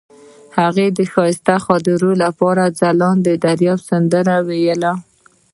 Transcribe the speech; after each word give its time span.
هغې 0.57 0.87
د 0.97 0.99
ښایسته 1.13 1.55
خاطرو 1.65 2.11
لپاره 2.23 2.63
د 2.67 2.75
ځلانده 2.81 3.33
دریاب 3.45 3.79
سندره 3.89 4.35
ویله. 4.47 4.93